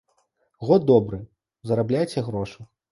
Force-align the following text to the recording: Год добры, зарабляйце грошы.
Год 0.69 0.89
добры, 0.93 1.21
зарабляйце 1.73 2.29
грошы. 2.33 2.73